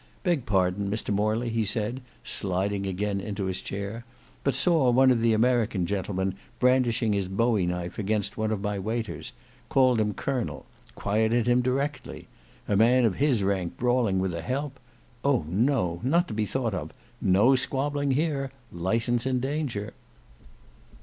"Beg 0.23 0.47
pardon, 0.47 0.89
Mr 0.89 1.13
Morley," 1.13 1.49
he 1.49 1.63
said, 1.63 2.01
sliding 2.23 2.87
again 2.87 3.21
into 3.21 3.45
his 3.45 3.61
chair; 3.61 4.03
"but 4.43 4.55
saw 4.55 4.89
one 4.89 5.11
of 5.11 5.21
the 5.21 5.31
American 5.31 5.85
gentlemen 5.85 6.33
brandishing 6.57 7.13
his 7.13 7.27
bowie 7.27 7.67
knife 7.67 7.99
against 7.99 8.35
one 8.35 8.49
of 8.51 8.61
my 8.63 8.79
waiters; 8.79 9.31
called 9.69 9.99
him 9.99 10.15
Colonel; 10.15 10.65
quieted 10.95 11.45
him 11.45 11.61
directly; 11.61 12.27
a 12.67 12.75
man 12.75 13.05
of 13.05 13.17
his 13.17 13.43
rank 13.43 13.77
brawling 13.77 14.17
with 14.17 14.33
a 14.33 14.41
help; 14.41 14.79
oh! 15.23 15.45
no; 15.47 15.99
not 16.01 16.27
to 16.29 16.33
be 16.33 16.47
thought 16.47 16.73
of; 16.73 16.91
no 17.21 17.53
squabbling 17.55 18.09
here; 18.09 18.51
licence 18.71 19.27
in 19.27 19.39
danger." 19.39 19.93